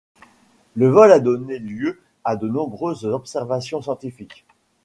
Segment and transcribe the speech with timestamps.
[0.73, 4.47] Le vol a donné lieu à de nombreuses observations scientifiques.